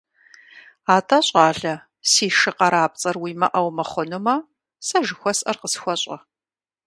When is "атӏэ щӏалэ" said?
0.95-1.73